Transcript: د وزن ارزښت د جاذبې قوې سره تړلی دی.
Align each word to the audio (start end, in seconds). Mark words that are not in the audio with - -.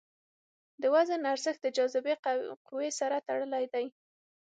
د 0.81 0.83
وزن 0.95 1.21
ارزښت 1.33 1.59
د 1.63 1.67
جاذبې 1.77 2.15
قوې 2.67 2.89
سره 2.99 3.17
تړلی 3.27 3.65
دی. 3.73 3.85